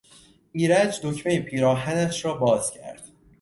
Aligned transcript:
ایرج 0.51 0.99
دکمهی 1.03 1.39
پیراهنش 1.39 2.25
را 2.25 2.33
باز 2.33 2.71
کرد. 2.71 3.03